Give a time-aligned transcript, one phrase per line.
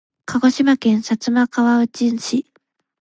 [0.25, 2.51] 鹿児島県薩摩川内市